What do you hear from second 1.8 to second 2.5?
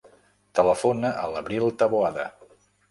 Taboada.